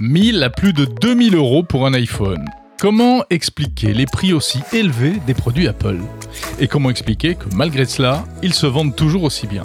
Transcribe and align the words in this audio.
1000 0.00 0.42
à 0.42 0.50
plus 0.50 0.72
de 0.72 0.86
2000 0.86 1.34
euros 1.34 1.62
pour 1.62 1.86
un 1.86 1.92
iPhone. 1.92 2.44
Comment 2.78 3.24
expliquer 3.30 3.92
les 3.92 4.06
prix 4.06 4.32
aussi 4.32 4.58
élevés 4.72 5.14
des 5.26 5.34
produits 5.34 5.68
Apple? 5.68 6.00
Et 6.58 6.66
comment 6.66 6.90
expliquer 6.90 7.34
que 7.34 7.54
malgré 7.54 7.84
cela, 7.84 8.24
ils 8.42 8.54
se 8.54 8.66
vendent 8.66 8.96
toujours 8.96 9.22
aussi 9.22 9.46
bien? 9.46 9.62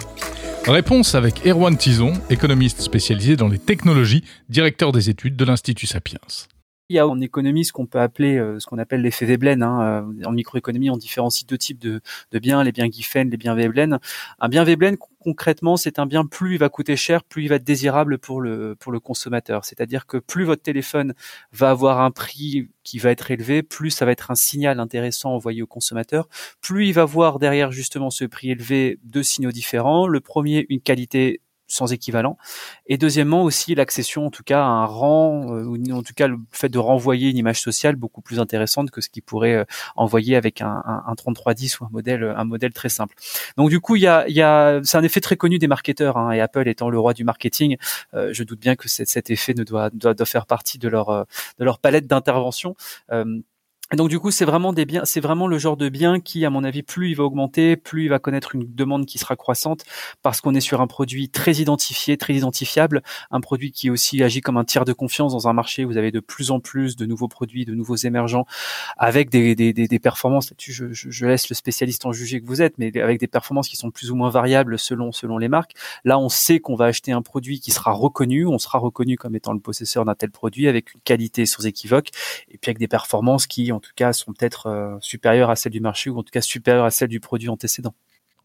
Réponse 0.66 1.14
avec 1.14 1.46
Erwan 1.46 1.76
Tison, 1.76 2.12
économiste 2.28 2.82
spécialisé 2.82 3.36
dans 3.36 3.48
les 3.48 3.58
technologies, 3.58 4.22
directeur 4.50 4.92
des 4.92 5.08
études 5.08 5.34
de 5.34 5.44
l'Institut 5.46 5.86
Sapiens. 5.86 6.18
Il 6.90 6.96
y 6.96 6.98
a 6.98 7.06
en 7.06 7.20
économie 7.20 7.66
ce 7.66 7.72
qu'on 7.72 7.84
peut 7.84 8.00
appeler, 8.00 8.38
euh, 8.38 8.58
ce 8.60 8.66
qu'on 8.66 8.78
appelle 8.78 9.02
l'effet 9.02 9.26
Veblen. 9.26 9.62
Hein. 9.62 10.06
Euh, 10.08 10.24
en 10.24 10.32
microéconomie, 10.32 10.88
on 10.88 10.96
différencie 10.96 11.44
deux 11.46 11.58
types 11.58 11.78
de, 11.78 12.00
de 12.30 12.38
biens, 12.38 12.64
les 12.64 12.72
biens 12.72 12.88
Giffen, 12.90 13.28
les 13.28 13.36
biens 13.36 13.54
Veblen. 13.54 13.98
Un 14.38 14.48
bien 14.48 14.64
Veblen, 14.64 14.96
concrètement, 15.20 15.76
c'est 15.76 15.98
un 15.98 16.06
bien 16.06 16.24
plus 16.24 16.54
il 16.54 16.58
va 16.58 16.70
coûter 16.70 16.96
cher, 16.96 17.24
plus 17.24 17.44
il 17.44 17.48
va 17.48 17.56
être 17.56 17.64
désirable 17.64 18.16
pour 18.16 18.40
le 18.40 18.74
pour 18.74 18.90
le 18.90 19.00
consommateur. 19.00 19.66
C'est-à-dire 19.66 20.06
que 20.06 20.16
plus 20.16 20.44
votre 20.44 20.62
téléphone 20.62 21.12
va 21.52 21.68
avoir 21.68 22.00
un 22.00 22.10
prix 22.10 22.70
qui 22.84 22.98
va 22.98 23.10
être 23.10 23.30
élevé, 23.30 23.62
plus 23.62 23.90
ça 23.90 24.06
va 24.06 24.12
être 24.12 24.30
un 24.30 24.34
signal 24.34 24.80
intéressant 24.80 25.34
envoyé 25.34 25.60
au 25.60 25.66
consommateur. 25.66 26.26
Plus 26.62 26.86
il 26.86 26.94
va 26.94 27.04
voir 27.04 27.38
derrière 27.38 27.70
justement 27.70 28.08
ce 28.08 28.24
prix 28.24 28.50
élevé 28.50 28.98
deux 29.04 29.22
signaux 29.22 29.52
différents. 29.52 30.06
Le 30.06 30.20
premier, 30.20 30.64
une 30.70 30.80
qualité 30.80 31.42
sans 31.68 31.92
équivalent. 31.92 32.36
Et 32.86 32.98
deuxièmement 32.98 33.44
aussi 33.44 33.74
l'accession, 33.74 34.26
en 34.26 34.30
tout 34.30 34.42
cas, 34.42 34.60
à 34.60 34.66
un 34.66 34.86
rang, 34.86 35.54
euh, 35.54 35.64
ou 35.64 35.92
en 35.92 36.02
tout 36.02 36.14
cas 36.14 36.26
le 36.26 36.38
fait 36.50 36.68
de 36.70 36.78
renvoyer 36.78 37.30
une 37.30 37.36
image 37.36 37.60
sociale 37.60 37.94
beaucoup 37.94 38.22
plus 38.22 38.40
intéressante 38.40 38.90
que 38.90 39.00
ce 39.00 39.08
qu'il 39.10 39.22
pourrait 39.22 39.54
euh, 39.54 39.64
envoyer 39.94 40.34
avec 40.34 40.62
un, 40.62 40.82
un, 40.84 41.04
un, 41.06 41.14
3310 41.14 41.80
ou 41.80 41.84
un 41.84 41.88
modèle, 41.92 42.34
un 42.36 42.44
modèle 42.44 42.72
très 42.72 42.88
simple. 42.88 43.14
Donc 43.56 43.68
du 43.68 43.80
coup, 43.80 43.96
il 43.96 44.02
y 44.02 44.06
a, 44.06 44.28
y 44.28 44.42
a 44.42 44.80
c'est 44.82 44.96
un 44.96 45.02
effet 45.02 45.20
très 45.20 45.36
connu 45.36 45.58
des 45.58 45.68
marketeurs, 45.68 46.16
hein, 46.16 46.32
et 46.32 46.40
Apple 46.40 46.66
étant 46.68 46.88
le 46.88 46.98
roi 46.98 47.12
du 47.12 47.24
marketing, 47.24 47.76
euh, 48.14 48.30
je 48.32 48.42
doute 48.44 48.60
bien 48.60 48.74
que 48.74 48.88
cet 48.88 49.30
effet 49.30 49.54
ne 49.54 49.62
doit, 49.62 49.90
doit, 49.90 50.14
doit 50.14 50.26
faire 50.26 50.46
partie 50.46 50.78
de 50.78 50.88
leur, 50.88 51.26
de 51.58 51.64
leur 51.64 51.78
palette 51.78 52.06
d'intervention. 52.06 52.74
Donc 53.94 54.10
du 54.10 54.20
coup, 54.20 54.30
c'est 54.30 54.44
vraiment 54.44 54.74
des 54.74 54.84
biens, 54.84 55.06
c'est 55.06 55.20
vraiment 55.20 55.46
le 55.46 55.56
genre 55.56 55.78
de 55.78 55.88
bien 55.88 56.20
qui, 56.20 56.44
à 56.44 56.50
mon 56.50 56.62
avis, 56.62 56.82
plus 56.82 57.08
il 57.08 57.14
va 57.14 57.24
augmenter, 57.24 57.74
plus 57.76 58.04
il 58.04 58.08
va 58.08 58.18
connaître 58.18 58.54
une 58.54 58.64
demande 58.74 59.06
qui 59.06 59.16
sera 59.16 59.34
croissante, 59.34 59.84
parce 60.22 60.42
qu'on 60.42 60.54
est 60.54 60.60
sur 60.60 60.82
un 60.82 60.86
produit 60.86 61.30
très 61.30 61.52
identifié, 61.52 62.18
très 62.18 62.34
identifiable, 62.34 63.02
un 63.30 63.40
produit 63.40 63.72
qui 63.72 63.88
aussi 63.88 64.22
agit 64.22 64.42
comme 64.42 64.58
un 64.58 64.64
tiers 64.64 64.84
de 64.84 64.92
confiance 64.92 65.32
dans 65.32 65.48
un 65.48 65.54
marché. 65.54 65.86
Où 65.86 65.88
vous 65.88 65.96
avez 65.96 66.10
de 66.12 66.20
plus 66.20 66.50
en 66.50 66.60
plus 66.60 66.96
de 66.96 67.06
nouveaux 67.06 67.28
produits, 67.28 67.64
de 67.64 67.74
nouveaux 67.74 67.96
émergents, 67.96 68.44
avec 68.98 69.30
des, 69.30 69.54
des, 69.54 69.72
des, 69.72 69.98
performances. 69.98 70.50
Là-dessus, 70.50 70.72
je, 70.72 70.92
je, 70.92 71.26
laisse 71.26 71.48
le 71.48 71.54
spécialiste 71.54 72.04
en 72.04 72.12
juger 72.12 72.42
que 72.42 72.46
vous 72.46 72.60
êtes, 72.60 72.76
mais 72.76 72.94
avec 73.00 73.18
des 73.18 73.26
performances 73.26 73.68
qui 73.68 73.76
sont 73.76 73.90
plus 73.90 74.10
ou 74.10 74.16
moins 74.16 74.28
variables 74.28 74.78
selon 74.78 75.12
selon 75.12 75.38
les 75.38 75.48
marques. 75.48 75.72
Là, 76.04 76.18
on 76.18 76.28
sait 76.28 76.60
qu'on 76.60 76.74
va 76.74 76.86
acheter 76.86 77.12
un 77.12 77.22
produit 77.22 77.58
qui 77.60 77.70
sera 77.70 77.92
reconnu, 77.92 78.46
on 78.46 78.58
sera 78.58 78.78
reconnu 78.78 79.16
comme 79.16 79.34
étant 79.34 79.54
le 79.54 79.60
possesseur 79.60 80.04
d'un 80.04 80.14
tel 80.14 80.30
produit, 80.30 80.68
avec 80.68 80.92
une 80.92 81.00
qualité 81.00 81.46
sans 81.46 81.66
équivoque, 81.66 82.10
et 82.50 82.58
puis 82.58 82.68
avec 82.68 82.78
des 82.78 82.88
performances 82.88 83.46
qui 83.46 83.72
en 83.78 83.80
tout 83.80 83.92
cas, 83.94 84.12
sont 84.12 84.32
peut-être 84.32 84.66
euh, 84.66 84.96
supérieures 85.00 85.50
à 85.50 85.56
celles 85.56 85.72
du 85.72 85.80
marché 85.80 86.10
ou 86.10 86.18
en 86.18 86.24
tout 86.24 86.32
cas 86.32 86.40
supérieures 86.40 86.84
à 86.84 86.90
celles 86.90 87.08
du 87.08 87.20
produit 87.20 87.48
antécédent. 87.48 87.94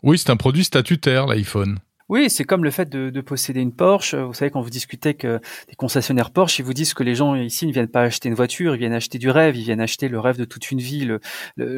Oui, 0.03 0.20
c'est 0.20 0.30
un 0.30 0.38
produit 0.38 0.64
statutaire, 0.64 1.25
l'iPhone. 1.25 1.80
Oui, 2.09 2.30
c'est 2.30 2.44
comme 2.44 2.64
le 2.64 2.72
fait 2.72 2.90
de, 2.90 3.09
de, 3.09 3.22
posséder 3.22 3.62
une 3.62 3.73
Porsche. 3.73 4.16
Vous 4.16 4.34
savez, 4.34 4.52
quand 4.52 4.62
vous 4.62 4.70
discutez 4.70 5.09
avec 5.09 5.26
des 5.26 5.76
concessionnaires 5.78 6.32
Porsche, 6.32 6.59
ils 6.59 6.66
vous 6.66 6.73
disent 6.73 6.94
que 6.94 7.04
les 7.04 7.16
gens 7.16 7.36
ici 7.36 7.66
ne 7.66 7.72
viennent 7.72 7.88
pas 7.88 8.02
acheter 8.02 8.30
une 8.30 8.36
voiture, 8.36 8.76
ils 8.76 8.80
viennent 8.80 8.94
acheter 8.94 9.18
du 9.18 9.30
rêve, 9.30 9.56
ils 9.56 9.64
viennent 9.64 9.82
acheter 9.82 10.09
le 10.09 10.20
rêve 10.20 10.38
de 10.38 10.46
toute 10.46 10.72
une 10.72 10.80
vie. 10.80 11.06
Le, 11.06 11.20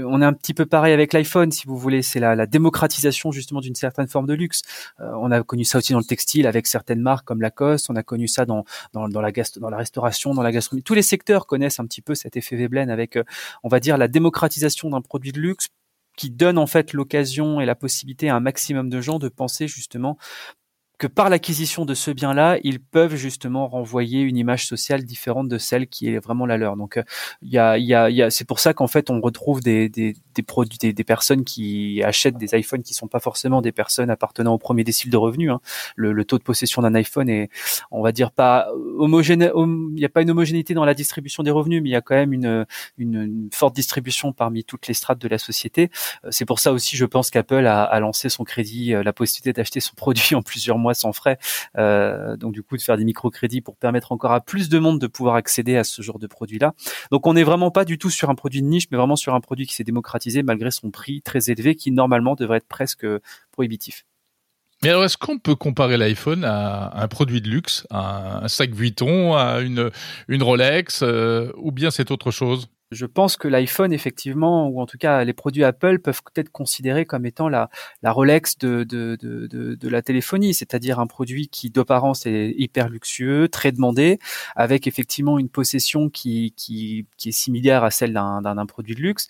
on 0.08 0.22
est 0.22 0.26
un 0.26 0.34
petit 0.34 0.53
peu 0.53 0.66
pareil 0.66 0.94
avec 0.94 1.14
l'iPhone, 1.14 1.52
si 1.52 1.68
vous 1.68 1.78
voulez. 1.78 2.02
C'est 2.02 2.20
la, 2.20 2.36
la, 2.36 2.46
démocratisation 2.46 3.31
justement 3.31 3.62
d'une 3.62 3.76
certaine 3.76 4.08
forme 4.08 4.26
de 4.26 4.34
luxe. 4.34 4.62
Euh, 5.00 5.12
on 5.20 5.31
a 5.31 5.44
connu 5.44 5.64
ça 5.64 5.78
aussi 5.78 5.94
dans 5.94 6.00
le 6.00 6.06
textile 6.06 6.48
avec 6.48 6.68
certaines 6.68 7.02
marques 7.02 7.26
comme 7.26 7.42
Lacoste. 7.42 7.90
On 7.90 7.96
a 7.96 8.03
connu 8.03 8.28
ça 8.28 8.46
dans, 8.46 8.64
la, 8.94 9.78
restauration, 9.78 10.34
dans 10.34 10.44
la 10.44 10.52
gastronomie. 10.52 10.84
Tous 10.84 10.94
les 10.94 11.02
secteurs 11.02 11.46
connaissent 11.46 11.80
un 11.80 11.86
petit 11.86 12.02
peu 12.02 12.16
cet 12.16 12.38
effet 12.38 12.56
Veblen 12.56 12.90
avec, 12.90 13.18
euh, 13.18 13.23
on 13.64 13.70
va 13.70 13.80
dire, 13.80 13.98
la 13.98 14.08
démocratisation 14.08 14.90
d'un 14.90 15.02
produit 15.02 15.31
de 15.31 15.40
luxe 15.40 15.70
qui 16.17 16.30
donne 16.30 16.58
en 16.58 16.67
fait 16.67 16.94
l'occasion 16.94 17.59
et 17.59 17.66
la 17.66 17.75
possibilité 17.75 18.29
à 18.29 18.35
un 18.35 18.40
maximum 18.40 18.90
de 18.90 19.01
gens 19.01 19.19
de 19.19 19.29
penser 19.29 19.67
justement 19.67 20.17
que 20.97 21.07
par 21.07 21.29
l'acquisition 21.29 21.85
de 21.85 21.94
ce 21.94 22.11
bien-là, 22.11 22.57
ils 22.63 22.79
peuvent 22.79 23.16
justement 23.16 23.67
renvoyer 23.67 24.22
une 24.22 24.38
image 24.38 24.66
sociale 24.66 25.03
différente 25.03 25.50
de 25.50 25.57
celle 25.57 25.88
qui 25.88 26.09
est 26.09 26.19
vraiment 26.19 26.45
la 26.45 26.57
leur. 26.57 26.78
Donc, 26.78 27.01
il 27.41 27.50
y 27.50 27.57
a, 27.57 27.78
y 27.78 27.94
a, 27.94 28.09
y 28.09 28.22
a 28.22 28.29
c'est 28.29 28.45
pour 28.45 28.59
ça 28.59 28.73
qu'en 28.73 28.88
fait, 28.88 29.09
on 29.09 29.19
retrouve 29.19 29.61
des, 29.61 29.89
des, 29.89 30.16
des 30.34 30.44
produits, 30.44 30.78
des, 30.78 31.03
personnes 31.03 31.44
qui 31.44 32.01
achètent 32.03 32.38
des 32.38 32.57
iPhones 32.57 32.81
qui 32.81 32.94
sont 32.94 33.07
pas 33.07 33.19
forcément 33.19 33.61
des 33.61 33.72
personnes 33.72 34.09
appartenant 34.09 34.53
au 34.53 34.57
premier 34.57 34.84
décile 34.84 35.11
de 35.11 35.17
revenus. 35.17 35.51
Hein. 35.51 35.59
Le, 35.95 36.13
le, 36.13 36.25
taux 36.25 36.38
de 36.38 36.44
possession 36.44 36.81
d'un 36.81 36.95
iPhone 36.95 37.29
est, 37.29 37.50
on 37.91 38.01
va 38.01 38.11
dire 38.11 38.31
pas 38.31 38.67
homogène. 38.97 39.51
Il 39.55 39.95
n'y 39.95 40.05
a 40.05 40.09
pas 40.09 40.22
une 40.22 40.31
homogénéité 40.31 40.73
dans 40.73 40.85
la 40.85 40.94
distribution 40.94 41.44
des 41.44 41.51
revenus, 41.51 41.81
mais 41.81 41.89
il 41.89 41.94
y 41.94 41.97
a 41.97 42.01
quand 42.01 42.16
même 42.16 42.34
une, 42.34 42.66
une, 42.97 43.16
une, 43.16 43.50
forte 43.53 43.75
distribution 43.75 44.34
parmi 44.34 44.63
toutes 44.63 44.88
les 44.88 44.94
strates 44.94 45.19
de 45.19 45.28
la 45.28 45.38
société. 45.38 45.89
C'est 46.29 46.45
pour 46.45 46.59
ça 46.59 46.72
aussi, 46.72 46.95
je 46.97 47.05
pense 47.05 47.29
qu'Apple 47.29 47.66
a, 47.66 47.84
a 47.84 48.00
lancé 48.00 48.29
son 48.29 48.44
crédit, 48.44 48.91
la 48.91 49.13
possibilité 49.13 49.53
d'acheter 49.53 49.79
son 49.79 49.94
produit 49.95 50.35
en 50.35 50.41
plusieurs 50.41 50.78
mois 50.78 50.84
sans 50.94 51.13
frais. 51.13 51.38
Euh, 51.78 52.38
donc 52.38 52.53
du 52.53 52.63
coup 52.63 52.78
de 52.78 52.81
faire 52.81 52.97
des 52.97 53.06
microcrédits 53.06 53.62
pour 53.62 53.78
permettre 53.78 54.12
encore 54.12 54.31
à 54.31 54.41
plus 54.41 54.69
de 54.69 54.79
monde 54.79 55.00
de 55.00 55.07
pouvoir 55.07 55.35
accéder 55.35 55.78
à 55.78 55.84
ce 55.84 56.01
genre 56.01 56.19
de 56.19 56.28
produit-là. 56.28 56.73
Donc 57.12 57.28
on 57.28 57.34
n'est 57.34 57.44
vraiment 57.44 57.72
pas 57.72 57.85
du 57.85 57.97
tout 57.97 58.09
sur 58.09 58.29
un 58.29 58.35
produit 58.35 58.62
de 58.62 58.68
niche, 58.68 58.88
mais 58.91 58.97
vraiment 58.97 59.16
sur 59.16 59.34
un 59.34 59.41
produit 59.41 59.66
qui 59.66 59.73
s'est 59.73 59.84
démocratisé 59.84 60.44
malgré 60.44 60.72
son 60.72 60.91
prix 60.91 61.22
très 61.22 61.50
élevé, 61.50 61.75
qui 61.75 61.91
normalement 61.91 62.35
devrait 62.35 62.57
être 62.57 62.68
presque 62.68 63.06
prohibitif. 63.51 64.06
Mais 64.84 64.90
alors, 64.90 65.06
est-ce 65.06 65.18
qu'on 65.18 65.40
peut 65.40 65.56
comparer 65.56 65.97
l'iPhone 65.97 66.44
à 66.44 67.02
un 67.02 67.07
produit 67.07 67.41
de 67.41 67.50
luxe, 67.50 67.88
à 67.90 68.44
un 68.44 68.47
sac 68.47 68.72
Vuitton, 68.72 69.35
à 69.35 69.62
une, 69.62 69.90
une 70.28 70.44
Rolex, 70.44 71.02
euh, 71.02 71.52
ou 71.57 71.72
bien 71.72 71.91
c'est 71.91 72.12
autre 72.12 72.29
chose? 72.29 72.67
Je 72.91 73.06
pense 73.06 73.38
que 73.38 73.47
l'iPhone, 73.47 73.91
effectivement, 73.91 74.68
ou 74.68 74.81
en 74.81 74.85
tout 74.85 74.97
cas 74.97 75.23
les 75.23 75.34
produits 75.34 75.63
Apple, 75.63 76.00
peuvent 76.00 76.22
être 76.35 76.51
considérés 76.51 77.06
comme 77.06 77.25
étant 77.25 77.50
la, 77.50 77.69
la 78.03 78.12
Rolex 78.12 78.57
de, 78.57 78.84
de, 78.84 79.18
de, 79.19 79.47
de, 79.47 79.75
de 79.75 79.90
la 79.90 80.01
téléphonie, 80.01 80.53
c'est-à-dire 80.53 81.00
un 81.00 81.07
produit 81.07 81.47
qui 81.47 81.69
d'apparence 81.69 82.25
est 82.25 82.53
hyper 82.57 82.90
luxueux, 82.90 83.47
très 83.50 83.72
demandé, 83.72 84.19
avec 84.56 84.88
effectivement 84.88 85.40
une 85.40 85.50
possession 85.50 86.09
qui, 86.09 86.53
qui, 86.56 87.07
qui 87.18 87.29
est 87.29 87.31
similaire 87.31 87.84
à 87.84 87.91
celle 87.91 88.13
d'un 88.13 88.66
produit 88.66 88.96
de 88.96 89.02
luxe, 89.02 89.28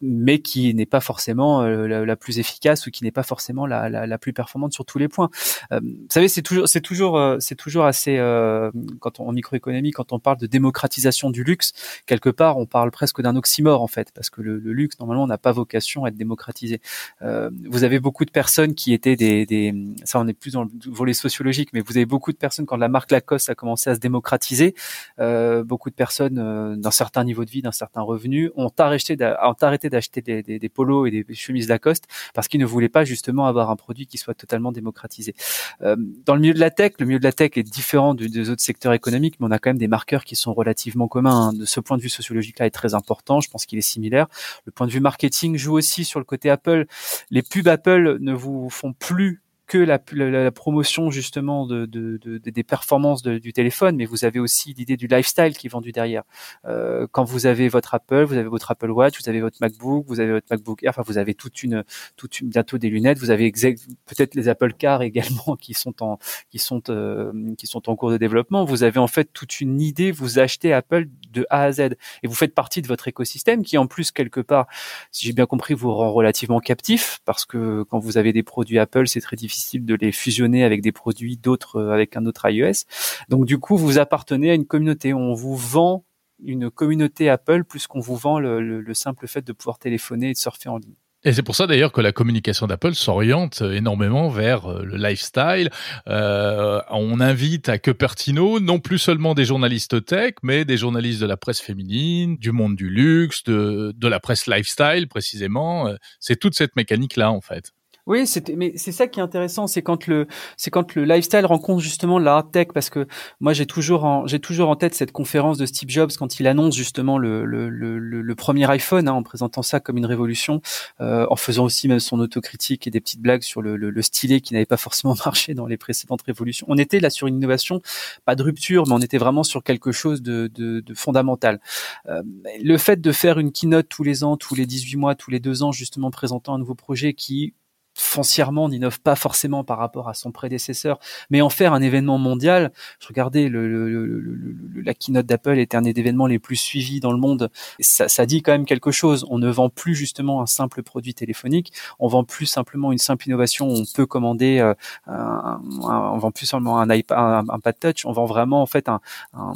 mais 0.00 0.40
qui 0.40 0.74
n'est 0.74 0.86
pas 0.86 1.00
forcément 1.00 1.62
euh, 1.62 2.04
la, 2.04 2.16
plus 2.16 2.38
efficace 2.38 2.86
ou 2.86 2.90
qui 2.90 3.04
n'est 3.04 3.12
pas 3.12 3.22
forcément 3.22 3.66
la, 3.66 3.88
la, 3.88 4.06
la, 4.06 4.18
plus 4.18 4.32
performante 4.32 4.72
sur 4.72 4.84
tous 4.84 4.98
les 4.98 5.08
points. 5.08 5.30
Euh, 5.72 5.80
vous 5.80 6.06
savez, 6.10 6.28
c'est 6.28 6.42
toujours, 6.42 6.68
c'est 6.68 6.80
toujours, 6.80 7.18
euh, 7.18 7.36
c'est 7.40 7.54
toujours 7.54 7.84
assez, 7.84 8.18
euh, 8.18 8.70
quand 9.00 9.20
on, 9.20 9.28
en 9.28 9.32
microéconomie, 9.32 9.92
quand 9.92 10.12
on 10.12 10.18
parle 10.18 10.38
de 10.38 10.46
démocratisation 10.46 11.30
du 11.30 11.44
luxe, 11.44 11.72
quelque 12.06 12.30
part, 12.30 12.58
on 12.58 12.66
parle 12.66 12.79
parle 12.80 12.90
presque 12.92 13.20
d'un 13.20 13.36
oxymore 13.36 13.82
en 13.82 13.86
fait, 13.88 14.10
parce 14.14 14.30
que 14.30 14.40
le, 14.40 14.56
luxe 14.56 14.98
normalement 15.00 15.26
n'a 15.26 15.36
pas 15.36 15.52
vocation 15.52 16.06
à 16.06 16.08
être 16.08 16.16
démocratisé. 16.16 16.80
Euh, 17.20 17.50
vous 17.68 17.84
avez 17.84 18.00
beaucoup 18.00 18.24
de 18.24 18.30
personnes 18.30 18.74
qui 18.74 18.94
étaient 18.94 19.16
des, 19.16 19.74
ça 20.04 20.18
on 20.18 20.26
est 20.26 20.32
plus 20.32 20.54
dans 20.54 20.64
le 20.64 20.70
volet 20.86 21.12
sociologique, 21.12 21.68
mais 21.74 21.82
vous 21.82 21.98
avez 21.98 22.06
beaucoup 22.06 22.32
de 22.32 22.38
personnes 22.38 22.64
quand 22.64 22.78
la 22.78 22.88
marque 22.88 23.10
Lacoste 23.10 23.50
a 23.50 23.54
commencé 23.54 23.90
à 23.90 23.94
se 23.96 24.00
démocratiser, 24.00 24.74
euh, 25.18 25.62
beaucoup 25.62 25.90
de 25.90 25.94
personnes 25.94 26.38
euh, 26.38 26.74
d'un 26.74 26.90
certain 26.90 27.22
niveau 27.22 27.44
de 27.44 27.50
vie, 27.50 27.60
d'un 27.60 27.70
certain 27.70 28.00
revenu, 28.00 28.50
ont 28.56 28.72
arrêté, 28.78 29.14
ont 29.20 29.56
arrêté 29.60 29.90
d'acheter 29.90 30.22
des, 30.22 30.68
polos 30.70 31.06
et 31.06 31.10
des 31.10 31.34
chemises 31.34 31.68
Lacoste 31.68 32.04
parce 32.32 32.48
qu'ils 32.48 32.60
ne 32.60 32.66
voulaient 32.66 32.88
pas 32.88 33.04
justement 33.04 33.44
avoir 33.44 33.68
un 33.70 33.76
produit 33.76 34.06
qui 34.06 34.16
soit 34.16 34.34
totalement 34.34 34.72
démocratisé. 34.72 35.34
Dans 35.80 36.34
le 36.34 36.40
milieu 36.40 36.54
de 36.54 36.60
la 36.60 36.70
tech, 36.70 36.92
le 36.98 37.04
milieu 37.04 37.18
de 37.18 37.24
la 37.24 37.32
tech 37.32 37.50
est 37.56 37.62
différent 37.62 38.14
des 38.14 38.48
autres 38.48 38.62
secteurs 38.62 38.94
économiques, 38.94 39.36
mais 39.38 39.46
on 39.48 39.50
a 39.50 39.58
quand 39.58 39.68
même 39.70 39.78
des 39.78 39.88
marqueurs 39.88 40.24
qui 40.24 40.36
sont 40.36 40.54
relativement 40.54 41.08
communs. 41.08 41.48
Hein. 41.48 41.52
De 41.52 41.66
ce 41.66 41.80
point 41.80 41.96
de 41.96 42.02
vue 42.02 42.08
sociologique-là, 42.08 42.66
très 42.70 42.94
important. 42.94 43.40
Je 43.40 43.50
pense 43.50 43.66
qu'il 43.66 43.78
est 43.78 43.82
similaire. 43.82 44.26
Le 44.64 44.72
point 44.72 44.86
de 44.86 44.92
vue 44.92 45.00
marketing 45.00 45.56
joue 45.56 45.76
aussi 45.76 46.04
sur 46.04 46.18
le 46.18 46.24
côté 46.24 46.50
Apple. 46.50 46.86
Les 47.30 47.42
pubs 47.42 47.68
Apple 47.68 48.18
ne 48.20 48.32
vous 48.32 48.70
font 48.70 48.92
plus 48.92 49.42
que 49.70 49.78
la, 49.78 50.50
promotion 50.50 51.12
justement 51.12 51.64
de, 51.64 51.86
des 51.86 52.64
performances 52.64 53.22
du 53.22 53.52
téléphone, 53.52 53.94
mais 53.94 54.04
vous 54.04 54.24
avez 54.24 54.40
aussi 54.40 54.74
l'idée 54.74 54.96
du 54.96 55.06
lifestyle 55.06 55.56
qui 55.56 55.68
est 55.68 55.70
vendu 55.70 55.92
derrière. 55.92 56.24
Euh, 56.64 57.06
quand 57.12 57.22
vous 57.22 57.46
avez 57.46 57.68
votre 57.68 57.94
Apple, 57.94 58.24
vous 58.24 58.34
avez 58.34 58.48
votre 58.48 58.72
Apple 58.72 58.90
Watch, 58.90 59.22
vous 59.22 59.28
avez 59.28 59.40
votre 59.40 59.58
MacBook, 59.60 60.06
vous 60.08 60.18
avez 60.18 60.32
votre 60.32 60.48
MacBook 60.50 60.82
Air, 60.82 60.90
enfin 60.90 61.02
vous 61.06 61.18
avez 61.18 61.34
toute 61.34 61.62
une, 61.62 61.84
toute 62.16 62.40
une 62.40 62.48
bientôt 62.48 62.78
des 62.78 62.88
lunettes, 62.88 63.18
vous 63.18 63.30
avez 63.30 63.52
peut-être 63.52 64.34
les 64.34 64.48
Apple 64.48 64.72
Car 64.72 65.02
également 65.10 65.54
qui 65.54 65.74
sont 65.74 66.02
en, 66.02 66.18
qui 66.50 66.58
sont, 66.58 66.82
euh, 66.88 67.32
qui 67.56 67.68
sont 67.68 67.88
en 67.88 67.94
cours 67.94 68.10
de 68.10 68.16
développement. 68.16 68.64
Vous 68.64 68.82
avez 68.82 68.98
en 68.98 69.06
fait 69.06 69.32
toute 69.32 69.60
une 69.60 69.80
idée. 69.80 70.10
Vous 70.10 70.40
achetez 70.40 70.72
Apple 70.72 71.06
de 71.30 71.46
A 71.50 71.64
à 71.64 71.72
Z 71.72 71.80
et 71.80 72.26
vous 72.26 72.34
faites 72.34 72.54
partie 72.54 72.82
de 72.82 72.86
votre 72.86 73.08
écosystème 73.08 73.62
qui 73.62 73.78
en 73.78 73.86
plus 73.86 74.10
quelque 74.10 74.40
part, 74.40 74.66
si 75.10 75.26
j'ai 75.26 75.32
bien 75.32 75.46
compris, 75.46 75.74
vous 75.74 75.92
rend 75.92 76.12
relativement 76.12 76.60
captif 76.60 77.20
parce 77.24 77.46
que 77.46 77.82
quand 77.84 77.98
vous 77.98 78.18
avez 78.18 78.32
des 78.32 78.42
produits 78.42 78.78
Apple, 78.78 79.06
c'est 79.08 79.20
très 79.20 79.36
difficile 79.36 79.84
de 79.84 79.94
les 79.94 80.12
fusionner 80.12 80.64
avec 80.64 80.82
des 80.82 80.92
produits 80.92 81.36
d'autres, 81.36 81.76
euh, 81.76 81.92
avec 81.92 82.16
un 82.16 82.26
autre 82.26 82.48
iOS. 82.48 82.84
Donc 83.28 83.44
du 83.46 83.58
coup, 83.58 83.76
vous 83.76 83.98
appartenez 83.98 84.50
à 84.50 84.54
une 84.54 84.66
communauté. 84.66 85.14
On 85.14 85.34
vous 85.34 85.56
vend 85.56 86.04
une 86.42 86.70
communauté 86.70 87.28
Apple 87.28 87.64
plus 87.64 87.86
qu'on 87.86 88.00
vous 88.00 88.16
vend 88.16 88.38
le, 88.38 88.60
le, 88.60 88.94
simple 88.94 89.26
fait 89.26 89.42
de 89.42 89.52
pouvoir 89.52 89.78
téléphoner 89.78 90.30
et 90.30 90.32
de 90.32 90.38
surfer 90.38 90.68
en 90.68 90.78
ligne. 90.78 90.94
Et 91.22 91.34
c'est 91.34 91.42
pour 91.42 91.54
ça 91.54 91.66
d'ailleurs 91.66 91.92
que 91.92 92.00
la 92.00 92.12
communication 92.12 92.66
d'Apple 92.66 92.94
s'oriente 92.94 93.60
énormément 93.60 94.30
vers 94.30 94.70
euh, 94.70 94.82
le 94.84 94.96
lifestyle. 94.96 95.68
Euh, 96.08 96.80
on 96.90 97.20
invite 97.20 97.68
à 97.68 97.78
Cupertino 97.78 98.58
non 98.58 98.80
plus 98.80 98.98
seulement 98.98 99.34
des 99.34 99.44
journalistes 99.44 100.02
tech, 100.06 100.34
mais 100.42 100.64
des 100.64 100.78
journalistes 100.78 101.20
de 101.20 101.26
la 101.26 101.36
presse 101.36 101.60
féminine, 101.60 102.38
du 102.38 102.52
monde 102.52 102.74
du 102.74 102.88
luxe, 102.88 103.44
de, 103.44 103.92
de 103.94 104.08
la 104.08 104.18
presse 104.18 104.46
lifestyle 104.46 105.08
précisément. 105.08 105.88
Euh, 105.88 105.96
c'est 106.20 106.36
toute 106.36 106.54
cette 106.54 106.74
mécanique-là 106.74 107.30
en 107.30 107.42
fait. 107.42 107.72
Oui, 108.10 108.24
mais 108.56 108.72
c'est 108.74 108.90
ça 108.90 109.06
qui 109.06 109.20
est 109.20 109.22
intéressant, 109.22 109.68
c'est 109.68 109.82
quand 109.82 110.08
le, 110.08 110.26
c'est 110.56 110.72
quand 110.72 110.96
le 110.96 111.04
lifestyle 111.04 111.46
rencontre 111.46 111.80
justement 111.80 112.18
la 112.18 112.44
tech, 112.52 112.66
parce 112.74 112.90
que 112.90 113.06
moi 113.38 113.52
j'ai 113.52 113.66
toujours 113.66 114.04
en, 114.04 114.26
j'ai 114.26 114.40
toujours 114.40 114.68
en 114.68 114.74
tête 114.74 114.96
cette 114.96 115.12
conférence 115.12 115.58
de 115.58 115.64
Steve 115.64 115.88
Jobs 115.90 116.10
quand 116.18 116.40
il 116.40 116.48
annonce 116.48 116.74
justement 116.74 117.18
le, 117.18 117.44
le, 117.44 117.68
le, 117.68 118.00
le 118.00 118.34
premier 118.34 118.68
iPhone, 118.68 119.06
hein, 119.06 119.12
en 119.12 119.22
présentant 119.22 119.62
ça 119.62 119.78
comme 119.78 119.96
une 119.96 120.06
révolution, 120.06 120.60
euh, 121.00 121.24
en 121.30 121.36
faisant 121.36 121.64
aussi 121.64 121.86
même 121.86 122.00
son 122.00 122.18
autocritique 122.18 122.88
et 122.88 122.90
des 122.90 123.00
petites 123.00 123.20
blagues 123.20 123.42
sur 123.42 123.62
le, 123.62 123.76
le, 123.76 124.02
stylet 124.02 124.40
qui 124.40 124.54
n'avait 124.54 124.66
pas 124.66 124.76
forcément 124.76 125.14
marché 125.24 125.54
dans 125.54 125.66
les 125.66 125.76
précédentes 125.76 126.22
révolutions. 126.22 126.66
On 126.68 126.78
était 126.78 126.98
là 126.98 127.10
sur 127.10 127.28
une 127.28 127.36
innovation, 127.36 127.80
pas 128.24 128.34
de 128.34 128.42
rupture, 128.42 128.88
mais 128.88 128.94
on 128.94 129.00
était 129.00 129.18
vraiment 129.18 129.44
sur 129.44 129.62
quelque 129.62 129.92
chose 129.92 130.20
de, 130.20 130.50
de, 130.52 130.80
de 130.80 130.94
fondamental. 130.94 131.60
Euh, 132.08 132.24
le 132.60 132.76
fait 132.76 133.00
de 133.00 133.12
faire 133.12 133.38
une 133.38 133.52
keynote 133.52 133.88
tous 133.88 134.02
les 134.02 134.24
ans, 134.24 134.36
tous 134.36 134.56
les 134.56 134.66
18 134.66 134.96
mois, 134.96 135.14
tous 135.14 135.30
les 135.30 135.38
deux 135.38 135.62
ans, 135.62 135.70
justement 135.70 136.10
présentant 136.10 136.54
un 136.54 136.58
nouveau 136.58 136.74
projet 136.74 137.14
qui 137.14 137.54
foncièrement 137.94 138.68
n'innove 138.68 139.00
pas 139.00 139.16
forcément 139.16 139.64
par 139.64 139.78
rapport 139.78 140.08
à 140.08 140.14
son 140.14 140.32
prédécesseur, 140.32 140.98
mais 141.30 141.40
en 141.40 141.50
faire 141.50 141.72
un 141.72 141.82
événement 141.82 142.18
mondial. 142.18 142.72
Je 142.98 143.08
regardais 143.08 143.48
le, 143.48 144.82
la 144.82 144.94
keynote 144.94 145.26
d'Apple 145.26 145.58
était 145.58 145.76
un 145.76 145.82
des 145.82 145.98
événements 145.98 146.26
les 146.26 146.38
plus 146.38 146.56
suivis 146.56 147.00
dans 147.00 147.12
le 147.12 147.18
monde. 147.18 147.50
Ça, 147.80 148.08
ça, 148.08 148.26
dit 148.26 148.42
quand 148.42 148.52
même 148.52 148.66
quelque 148.66 148.90
chose. 148.90 149.26
On 149.28 149.38
ne 149.38 149.50
vend 149.50 149.68
plus 149.68 149.94
justement 149.94 150.42
un 150.42 150.46
simple 150.46 150.82
produit 150.82 151.14
téléphonique, 151.14 151.72
on 151.98 152.08
vend 152.08 152.24
plus 152.24 152.46
simplement 152.46 152.92
une 152.92 152.98
simple 152.98 153.26
innovation. 153.26 153.68
On 153.68 153.84
peut 153.94 154.06
commander, 154.06 154.58
euh, 154.58 154.74
un, 155.06 155.60
on 155.82 156.18
vend 156.18 156.30
plus 156.30 156.46
seulement 156.46 156.78
un 156.78 156.90
iPad, 156.94 157.18
un, 157.18 157.44
un, 157.48 157.58
pad 157.58 157.78
touch. 157.78 158.06
On 158.06 158.12
vend 158.12 158.26
vraiment 158.26 158.62
en 158.62 158.66
fait 158.66 158.88
un, 158.88 159.00
un 159.34 159.52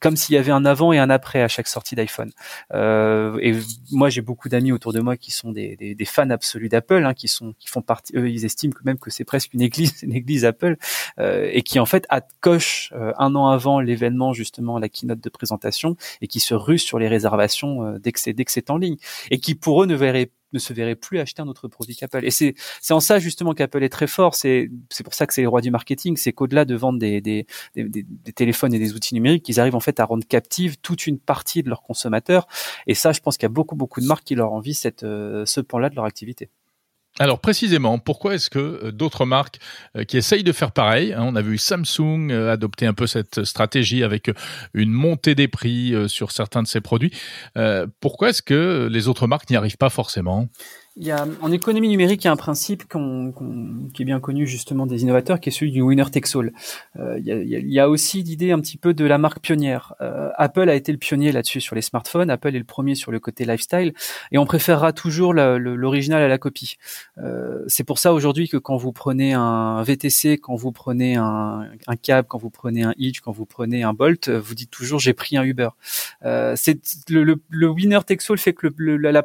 comme 0.00 0.16
s'il 0.16 0.34
y 0.34 0.38
avait 0.38 0.52
un 0.52 0.64
avant 0.64 0.92
et 0.92 0.98
un 0.98 1.10
après 1.10 1.42
à 1.42 1.48
chaque 1.48 1.68
sortie 1.68 1.94
d'iPhone. 1.94 2.30
Euh, 2.72 3.38
et 3.40 3.54
moi, 3.90 4.08
j'ai 4.08 4.20
beaucoup 4.20 4.48
d'amis 4.48 4.72
autour 4.72 4.92
de 4.92 5.00
moi 5.00 5.16
qui 5.16 5.30
sont 5.30 5.52
des, 5.52 5.76
des, 5.76 5.94
des 5.94 6.04
fans 6.04 6.30
absolus 6.30 6.68
d'Apple, 6.68 7.04
hein, 7.04 7.14
qui 7.14 7.28
sont 7.28 7.54
qui 7.58 7.68
font 7.68 7.82
partie. 7.82 8.16
Eux, 8.16 8.30
ils 8.30 8.44
estiment 8.44 8.74
même 8.84 8.98
que 8.98 9.10
c'est 9.10 9.24
presque 9.24 9.54
une 9.54 9.62
église, 9.62 10.02
une 10.02 10.14
église 10.14 10.44
Apple, 10.44 10.76
euh, 11.18 11.48
et 11.52 11.62
qui 11.62 11.78
en 11.78 11.86
fait 11.86 12.06
coche 12.40 12.92
euh, 12.94 13.12
un 13.18 13.34
an 13.34 13.48
avant 13.48 13.80
l'événement 13.80 14.32
justement 14.32 14.78
la 14.78 14.88
keynote 14.88 15.20
de 15.20 15.28
présentation 15.28 15.96
et 16.20 16.26
qui 16.26 16.40
se 16.40 16.54
ruent 16.54 16.78
sur 16.78 16.98
les 16.98 17.08
réservations 17.08 17.84
euh, 17.84 17.98
dès 17.98 18.12
que 18.12 18.20
c'est 18.20 18.32
dès 18.32 18.44
que 18.44 18.52
c'est 18.52 18.70
en 18.70 18.76
ligne 18.76 18.96
et 19.30 19.38
qui 19.38 19.54
pour 19.54 19.82
eux 19.82 19.86
ne 19.86 19.94
verraient 19.94 20.30
ne 20.52 20.58
se 20.58 20.72
verrait 20.72 20.96
plus 20.96 21.18
acheter 21.18 21.42
un 21.42 21.48
autre 21.48 21.68
produit 21.68 21.96
qu'Apple. 21.96 22.24
Et 22.24 22.30
c'est 22.30 22.54
en 22.90 23.00
ça 23.00 23.18
justement 23.18 23.54
qu'Apple 23.54 23.82
est 23.82 23.88
très 23.88 24.06
fort. 24.06 24.34
C'est 24.34 24.70
c'est 24.90 25.04
pour 25.04 25.14
ça 25.14 25.26
que 25.26 25.34
c'est 25.34 25.42
les 25.42 25.46
rois 25.46 25.60
du 25.60 25.70
marketing. 25.70 26.16
C'est 26.16 26.32
qu'au-delà 26.32 26.64
de 26.64 26.74
vendre 26.74 26.98
des 26.98 27.20
des, 27.20 27.46
des, 27.74 27.84
des, 27.84 28.32
téléphones 28.32 28.74
et 28.74 28.78
des 28.78 28.94
outils 28.94 29.14
numériques, 29.14 29.48
ils 29.48 29.60
arrivent 29.60 29.76
en 29.76 29.80
fait 29.80 30.00
à 30.00 30.04
rendre 30.04 30.26
captive 30.26 30.78
toute 30.78 31.06
une 31.06 31.18
partie 31.18 31.62
de 31.62 31.68
leurs 31.68 31.82
consommateurs. 31.82 32.46
Et 32.86 32.94
ça, 32.94 33.12
je 33.12 33.20
pense 33.20 33.36
qu'il 33.36 33.44
y 33.44 33.46
a 33.46 33.50
beaucoup 33.50 33.76
beaucoup 33.76 34.00
de 34.00 34.06
marques 34.06 34.24
qui 34.24 34.34
leur 34.34 34.52
envient 34.52 34.74
cette 34.74 35.02
euh, 35.04 35.44
ce 35.46 35.60
pan-là 35.60 35.90
de 35.90 35.96
leur 35.96 36.04
activité. 36.04 36.50
Alors 37.20 37.38
précisément, 37.38 37.98
pourquoi 37.98 38.34
est-ce 38.34 38.48
que 38.48 38.58
euh, 38.58 38.92
d'autres 38.92 39.26
marques 39.26 39.58
euh, 39.94 40.04
qui 40.04 40.16
essayent 40.16 40.42
de 40.42 40.52
faire 40.52 40.72
pareil, 40.72 41.12
hein, 41.12 41.20
on 41.22 41.36
a 41.36 41.42
vu 41.42 41.58
Samsung 41.58 42.30
euh, 42.30 42.50
adopter 42.50 42.86
un 42.86 42.94
peu 42.94 43.06
cette 43.06 43.44
stratégie 43.44 44.02
avec 44.02 44.30
une 44.72 44.90
montée 44.90 45.34
des 45.34 45.46
prix 45.46 45.94
sur 46.08 46.32
certains 46.32 46.62
de 46.62 46.66
ses 46.66 46.80
produits, 46.80 47.12
pourquoi 48.00 48.30
est-ce 48.30 48.42
que 48.42 48.88
les 48.90 49.08
autres 49.08 49.26
marques 49.26 49.50
n'y 49.50 49.56
arrivent 49.56 49.76
pas 49.76 49.90
forcément? 49.90 50.48
Il 51.00 51.06
y 51.06 51.10
a, 51.10 51.26
en 51.40 51.50
économie 51.50 51.88
numérique, 51.88 52.24
il 52.24 52.26
y 52.26 52.28
a 52.28 52.32
un 52.32 52.36
principe 52.36 52.84
qui 52.86 54.02
est 54.02 54.04
bien 54.04 54.20
connu 54.20 54.46
justement 54.46 54.86
des 54.86 55.02
innovateurs, 55.02 55.40
qui 55.40 55.48
est 55.48 55.52
celui 55.52 55.72
du 55.72 55.80
winner 55.80 56.04
takes 56.12 56.36
all. 56.36 56.52
Euh, 56.98 57.18
il, 57.18 57.24
y 57.24 57.32
a, 57.32 57.36
il, 57.40 57.72
y 57.72 57.80
a, 57.80 57.88
aussi 57.88 58.22
l'idée 58.22 58.52
un 58.52 58.60
petit 58.60 58.76
peu 58.76 58.92
de 58.92 59.04
la 59.06 59.16
marque 59.16 59.40
pionnière. 59.40 59.94
Euh, 60.02 60.28
Apple 60.36 60.68
a 60.68 60.74
été 60.74 60.92
le 60.92 60.98
pionnier 60.98 61.32
là-dessus 61.32 61.62
sur 61.62 61.74
les 61.74 61.80
smartphones. 61.80 62.28
Apple 62.28 62.54
est 62.54 62.58
le 62.58 62.64
premier 62.64 62.94
sur 62.94 63.12
le 63.12 63.18
côté 63.18 63.46
lifestyle, 63.46 63.94
et 64.30 64.36
on 64.36 64.44
préférera 64.44 64.92
toujours 64.92 65.32
l'original 65.32 66.22
à 66.22 66.28
la 66.28 66.36
copie. 66.36 66.76
Euh, 67.16 67.64
c'est 67.66 67.84
pour 67.84 67.98
ça 67.98 68.12
aujourd'hui 68.12 68.48
que 68.48 68.58
quand 68.58 68.76
vous 68.76 68.92
prenez 68.92 69.32
un 69.32 69.82
VTC, 69.82 70.36
quand 70.36 70.54
vous 70.54 70.70
prenez 70.70 71.16
un, 71.16 71.66
un 71.86 71.96
cab, 71.96 72.26
quand 72.28 72.38
vous 72.38 72.50
prenez 72.50 72.82
un 72.82 72.92
Hitch, 72.98 73.20
quand 73.20 73.32
vous 73.32 73.46
prenez 73.46 73.82
un 73.84 73.94
Bolt, 73.94 74.28
vous 74.28 74.54
dites 74.54 74.70
toujours 74.70 75.00
j'ai 75.00 75.14
pris 75.14 75.38
un 75.38 75.44
Uber. 75.44 75.70
Euh, 76.24 76.52
c'est 76.56 76.78
le, 77.08 77.24
le, 77.24 77.40
le, 77.48 77.68
winner 77.68 78.00
takes 78.06 78.30
all 78.30 78.38
fait 78.38 78.52
que 78.52 78.68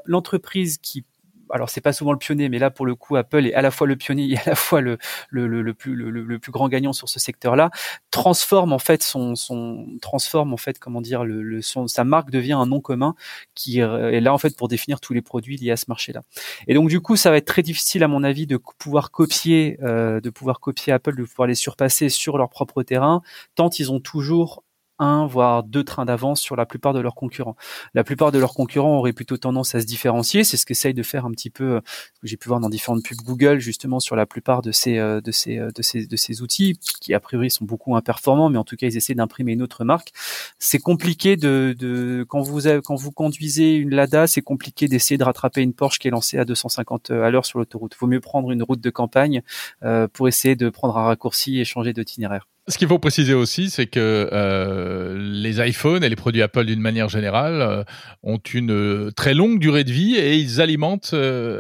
l'entreprise 0.05 0.77
qui 0.77 1.03
alors 1.49 1.69
c'est 1.69 1.81
pas 1.81 1.93
souvent 1.93 2.11
le 2.11 2.17
pionnier, 2.17 2.49
mais 2.49 2.59
là 2.59 2.71
pour 2.71 2.85
le 2.85 2.95
coup 2.95 3.15
Apple 3.15 3.45
est 3.45 3.53
à 3.53 3.61
la 3.61 3.71
fois 3.71 3.87
le 3.87 3.95
pionnier 3.95 4.31
et 4.31 4.37
à 4.37 4.43
la 4.45 4.55
fois 4.55 4.81
le 4.81 4.97
le, 5.29 5.47
le, 5.47 5.73
plus 5.73 5.95
le, 5.95 6.39
plus 6.39 6.51
grand 6.51 6.69
gagnant 6.69 6.93
sur 6.93 7.09
ce 7.09 7.19
secteur-là, 7.19 7.71
transforme 8.11 8.73
en 8.73 8.79
fait 8.79 9.03
son 9.03 9.35
son 9.35 9.85
transforme 10.01 10.53
en 10.53 10.57
fait 10.57 10.79
comment 10.79 11.01
dire 11.01 11.23
le, 11.23 11.61
son 11.61 11.87
sa 11.87 12.03
marque 12.03 12.31
devient 12.31 12.53
un 12.53 12.65
nom 12.65 12.81
commun 12.81 13.15
qui 13.53 13.79
est 13.79 14.21
là 14.21 14.33
en 14.33 14.37
fait 14.37 14.57
pour 14.57 14.67
définir 14.67 14.99
tous 14.99 15.13
les 15.13 15.21
produits 15.21 15.57
liés 15.57 15.71
à 15.71 15.77
ce 15.77 15.85
marché-là. 15.87 16.23
Et 16.67 16.73
donc 16.73 16.89
du 16.89 16.99
coup 16.99 17.15
ça 17.15 17.31
va 17.31 17.37
être 17.37 17.45
très 17.45 17.63
difficile 17.63 18.03
à 18.03 18.07
mon 18.07 18.23
avis 18.23 18.47
de 18.47 18.57
pouvoir 18.57 19.11
copier 19.11 19.77
euh, 19.83 20.19
de 20.21 20.29
pouvoir 20.29 20.59
copier 20.59 20.93
Apple, 20.93 21.15
de 21.15 21.23
pouvoir 21.23 21.47
les 21.47 21.55
surpasser 21.55 22.09
sur 22.09 22.37
leur 22.37 22.49
propre 22.49 22.83
terrain, 22.83 23.21
tant 23.55 23.69
ils 23.69 23.91
ont 23.91 23.99
toujours 23.99 24.64
un 24.99 25.25
voire 25.27 25.63
deux 25.63 25.83
trains 25.83 26.05
d'avance 26.05 26.41
sur 26.41 26.55
la 26.55 26.65
plupart 26.65 26.93
de 26.93 26.99
leurs 26.99 27.15
concurrents. 27.15 27.55
La 27.93 28.03
plupart 28.03 28.31
de 28.31 28.39
leurs 28.39 28.53
concurrents 28.53 28.97
auraient 28.97 29.13
plutôt 29.13 29.37
tendance 29.37 29.75
à 29.75 29.81
se 29.81 29.85
différencier, 29.85 30.43
c'est 30.43 30.57
ce 30.57 30.65
qu'essaye 30.65 30.93
de 30.93 31.03
faire 31.03 31.25
un 31.25 31.31
petit 31.31 31.49
peu 31.49 31.81
ce 32.13 32.21
que 32.21 32.27
j'ai 32.27 32.37
pu 32.37 32.47
voir 32.47 32.59
dans 32.59 32.69
différentes 32.69 33.03
pubs 33.03 33.17
Google 33.17 33.59
justement 33.59 33.99
sur 33.99 34.15
la 34.15 34.25
plupart 34.25 34.61
de 34.61 34.71
ces 34.71 34.97
euh, 34.97 35.21
de 35.21 35.31
ces 35.31 35.57
euh, 35.57 35.71
de 35.73 35.81
ces 35.81 36.05
de 36.07 36.15
ces 36.15 36.41
outils 36.41 36.79
qui 37.01 37.13
a 37.13 37.19
priori 37.19 37.49
sont 37.49 37.65
beaucoup 37.65 37.95
imperformants 37.95 38.49
mais 38.49 38.57
en 38.57 38.63
tout 38.63 38.75
cas 38.75 38.87
ils 38.87 38.97
essaient 38.97 39.15
d'imprimer 39.15 39.53
une 39.53 39.61
autre 39.61 39.83
marque. 39.83 40.11
C'est 40.59 40.79
compliqué 40.79 41.37
de, 41.37 41.75
de 41.77 42.25
quand 42.27 42.41
vous 42.41 42.61
quand 42.83 42.95
vous 42.95 43.11
conduisez 43.11 43.75
une 43.75 43.93
Lada, 43.95 44.27
c'est 44.27 44.41
compliqué 44.41 44.87
d'essayer 44.87 45.17
de 45.17 45.23
rattraper 45.23 45.61
une 45.61 45.73
Porsche 45.73 45.99
qui 45.99 46.07
est 46.07 46.11
lancée 46.11 46.37
à 46.37 46.45
250 46.45 47.11
à 47.11 47.29
l'heure 47.29 47.45
sur 47.45 47.59
l'autoroute. 47.59 47.95
Vaut 47.99 48.07
mieux 48.07 48.19
prendre 48.19 48.51
une 48.51 48.63
route 48.63 48.81
de 48.81 48.89
campagne 48.89 49.41
euh, 49.83 50.07
pour 50.07 50.27
essayer 50.27 50.55
de 50.55 50.69
prendre 50.69 50.97
un 50.97 51.05
raccourci 51.05 51.59
et 51.59 51.65
changer 51.65 51.93
d'itinéraire. 51.93 52.47
Ce 52.67 52.79
qu'il 52.79 52.87
faut 52.87 52.97
préciser 52.97 53.35
aussi, 53.35 53.69
c'est 53.69 53.85
que 53.85 54.27
euh, 54.33 55.15
les 55.19 55.59
iPhones 55.69 56.03
et 56.03 56.09
les 56.09 56.15
produits 56.15 56.41
Apple 56.41 56.65
d'une 56.65 56.79
manière 56.79 57.09
générale 57.09 57.61
euh, 57.61 57.83
ont 58.23 58.39
une 58.39 58.71
euh, 58.71 59.11
très 59.11 59.35
longue 59.35 59.59
durée 59.59 59.83
de 59.83 59.91
vie 59.91 60.15
et 60.15 60.35
ils 60.37 60.61
alimentent 60.61 61.13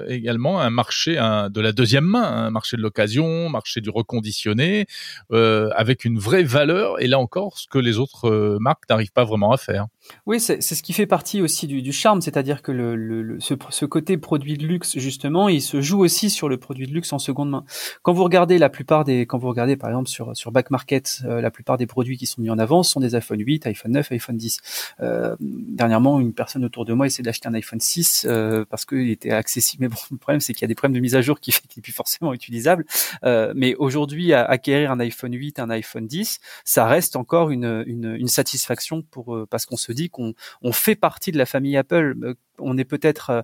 également 0.07 0.59
un 0.59 0.71
marché 0.71 1.13
de 1.13 1.61
la 1.61 1.73
deuxième 1.73 2.05
main, 2.05 2.23
un 2.23 2.49
marché 2.49 2.75
de 2.75 2.81
l'occasion, 2.81 3.49
marché 3.49 3.81
du 3.81 3.91
reconditionné, 3.91 4.87
avec 5.29 6.05
une 6.05 6.17
vraie 6.17 6.43
valeur. 6.43 6.99
Et 6.99 7.07
là 7.07 7.19
encore, 7.19 7.59
ce 7.59 7.67
que 7.67 7.77
les 7.77 7.99
autres 7.99 8.57
marques 8.59 8.89
n'arrivent 8.89 9.13
pas 9.13 9.25
vraiment 9.25 9.51
à 9.51 9.57
faire. 9.57 9.85
Oui, 10.25 10.39
c'est 10.39 10.61
ce 10.61 10.81
qui 10.83 10.93
fait 10.93 11.05
partie 11.05 11.41
aussi 11.41 11.67
du, 11.67 11.81
du 11.81 11.91
charme, 11.91 12.21
c'est-à-dire 12.21 12.61
que 12.61 12.71
le, 12.71 12.95
le, 12.95 13.39
ce, 13.39 13.53
ce, 13.69 13.85
côté 13.85 14.17
produit 14.17 14.57
de 14.57 14.65
luxe, 14.65 14.97
justement, 14.97 15.49
il 15.49 15.61
se 15.61 15.81
joue 15.81 15.99
aussi 15.99 16.29
sur 16.29 16.49
le 16.49 16.57
produit 16.57 16.87
de 16.87 16.93
luxe 16.93 17.13
en 17.13 17.19
seconde 17.19 17.49
main. 17.49 17.65
Quand 18.01 18.13
vous 18.13 18.23
regardez 18.23 18.57
la 18.57 18.69
plupart 18.69 19.03
des, 19.03 19.25
quand 19.25 19.37
vous 19.37 19.49
regardez 19.49 19.77
par 19.77 19.89
exemple 19.89 20.09
sur 20.09 20.35
sur 20.35 20.51
Back 20.51 20.71
Market, 20.71 21.21
euh, 21.25 21.41
la 21.41 21.51
plupart 21.51 21.77
des 21.77 21.85
produits 21.85 22.17
qui 22.17 22.25
sont 22.25 22.41
mis 22.41 22.49
en 22.49 22.57
avant 22.57 22.83
sont 22.83 22.99
des 22.99 23.15
iPhone 23.15 23.39
8, 23.39 23.67
iPhone 23.67 23.91
9, 23.91 24.11
iPhone 24.11 24.37
10. 24.37 24.59
Euh, 25.01 25.35
dernièrement, 25.39 26.19
une 26.19 26.33
personne 26.33 26.65
autour 26.65 26.85
de 26.85 26.93
moi 26.93 27.05
essaie 27.05 27.23
d'acheter 27.23 27.47
un 27.47 27.53
iPhone 27.53 27.79
6 27.79 28.25
euh, 28.27 28.65
parce 28.69 28.85
qu'il 28.85 29.09
était 29.09 29.31
accessible. 29.31 29.83
Mais 29.83 29.89
bon, 29.89 29.97
le 30.11 30.17
problème 30.17 30.39
c'est 30.39 30.53
qu'il 30.53 30.63
y 30.63 30.65
a 30.65 30.67
des 30.67 30.75
problèmes 30.75 30.95
de 30.95 31.01
mise 31.01 31.15
à 31.15 31.21
jour 31.21 31.39
qui 31.39 31.51
fait 31.51 31.67
qu'il 31.67 31.79
n'est 31.79 31.83
plus 31.83 31.93
forcément 31.93 32.33
utilisable. 32.33 32.85
Euh, 33.23 33.53
mais 33.55 33.75
aujourd'hui, 33.75 34.33
acquérir 34.33 34.91
un 34.91 34.99
iPhone 34.99 35.33
8, 35.33 35.59
un 35.59 35.69
iPhone 35.69 36.07
10, 36.07 36.39
ça 36.63 36.85
reste 36.85 37.15
encore 37.15 37.49
une, 37.49 37.83
une, 37.85 38.15
une 38.15 38.27
satisfaction 38.27 39.01
pour 39.01 39.35
euh, 39.35 39.47
parce 39.49 39.65
qu'on 39.65 39.77
se 39.77 39.91
dit 39.95 40.09
qu'on 40.09 40.33
on 40.61 40.71
fait 40.71 40.95
partie 40.95 41.31
de 41.31 41.37
la 41.37 41.45
famille 41.45 41.77
Apple. 41.77 42.15
Euh, 42.23 42.35
on 42.59 42.77
est 42.77 42.85
peut-être 42.85 43.29
euh, 43.31 43.41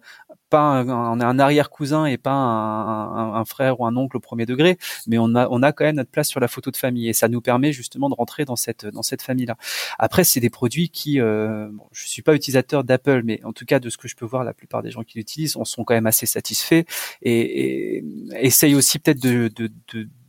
pas 0.51 0.59
un, 0.59 1.21
un 1.21 1.39
arrière 1.39 1.69
cousin 1.69 2.05
et 2.05 2.17
pas 2.17 2.31
un, 2.31 3.45
frère 3.45 3.79
ou 3.79 3.85
un 3.85 3.95
oncle 3.95 4.17
au 4.17 4.19
premier 4.19 4.45
degré, 4.45 4.77
mais 5.07 5.17
on 5.17 5.33
a 5.33 5.71
quand 5.71 5.85
même 5.85 5.95
notre 5.95 6.11
place 6.11 6.27
sur 6.27 6.39
la 6.39 6.47
photo 6.47 6.69
de 6.71 6.77
famille 6.77 7.09
et 7.09 7.13
ça 7.13 7.27
nous 7.29 7.41
permet 7.41 7.71
justement 7.71 8.09
de 8.09 8.15
rentrer 8.15 8.45
dans 8.45 8.55
cette 8.55 8.85
dans 8.85 9.01
cette 9.01 9.21
famille 9.21 9.45
là. 9.45 9.55
Après 9.97 10.23
c'est 10.23 10.39
des 10.39 10.49
produits 10.49 10.89
qui, 10.89 11.19
euh, 11.19 11.69
bon, 11.71 11.85
je 11.91 12.07
suis 12.07 12.21
pas 12.21 12.35
utilisateur 12.35 12.83
d'Apple, 12.83 13.21
mais 13.23 13.41
en 13.43 13.53
tout 13.53 13.65
cas 13.65 13.79
de 13.79 13.89
ce 13.89 13.97
que 13.97 14.07
je 14.07 14.15
peux 14.15 14.25
voir, 14.25 14.43
la 14.43 14.53
plupart 14.53 14.83
des 14.83 14.91
gens 14.91 15.03
qui 15.03 15.17
l'utilisent, 15.17 15.55
on 15.55 15.65
sont 15.65 15.83
quand 15.83 15.93
même 15.93 16.05
assez 16.05 16.25
satisfaits 16.25 16.83
et, 17.21 17.97
et 17.97 18.03
essayent 18.33 18.75
aussi 18.75 18.99
peut-être 18.99 19.21
de, 19.21 19.49
de 19.55 19.71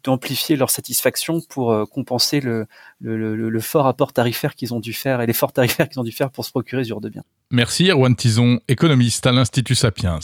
d'amplifier 0.04 0.56
leur 0.56 0.70
satisfaction 0.70 1.40
pour 1.48 1.72
euh, 1.72 1.84
compenser 1.84 2.40
le, 2.40 2.66
fort 3.60 3.86
apport 3.86 4.12
tarifaire 4.12 4.54
qu'ils 4.54 4.74
ont 4.74 4.80
dû 4.80 4.92
faire 4.92 5.20
et 5.20 5.26
l'effort 5.26 5.52
tarifaire 5.52 5.88
qu'ils 5.88 6.00
ont 6.00 6.04
dû 6.04 6.12
faire 6.12 6.30
pour 6.30 6.44
se 6.44 6.50
procurer 6.50 6.84
ce 6.84 6.88
genre 6.88 7.00
de 7.00 7.08
biens. 7.08 7.24
Merci 7.50 7.90
Erwan 7.90 8.16
Tison, 8.16 8.60
économiste 8.68 9.26
à 9.26 9.32
l'Institut 9.32 9.74
Sapiens. 9.74 10.18